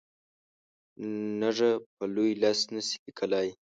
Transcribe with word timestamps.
نږه 1.41 1.69
په 1.95 2.03
لوی 2.13 2.31
لاس 2.43 2.59
نه 2.73 2.81
سي 2.87 2.95
لیکلای. 3.05 3.49